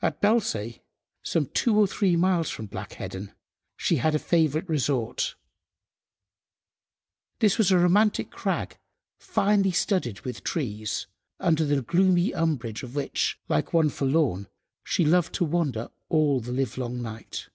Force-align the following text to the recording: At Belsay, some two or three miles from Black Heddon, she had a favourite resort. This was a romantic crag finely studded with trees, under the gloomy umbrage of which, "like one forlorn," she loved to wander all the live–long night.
At 0.00 0.22
Belsay, 0.22 0.80
some 1.22 1.44
two 1.52 1.76
or 1.78 1.86
three 1.86 2.16
miles 2.16 2.48
from 2.48 2.64
Black 2.64 2.92
Heddon, 2.94 3.34
she 3.76 3.96
had 3.96 4.14
a 4.14 4.18
favourite 4.18 4.66
resort. 4.70 5.34
This 7.40 7.58
was 7.58 7.70
a 7.70 7.76
romantic 7.76 8.30
crag 8.30 8.78
finely 9.18 9.70
studded 9.70 10.22
with 10.22 10.44
trees, 10.44 11.08
under 11.38 11.66
the 11.66 11.82
gloomy 11.82 12.32
umbrage 12.32 12.82
of 12.82 12.94
which, 12.94 13.38
"like 13.46 13.74
one 13.74 13.90
forlorn," 13.90 14.48
she 14.82 15.04
loved 15.04 15.34
to 15.34 15.44
wander 15.44 15.90
all 16.08 16.40
the 16.40 16.50
live–long 16.50 17.02
night. 17.02 17.50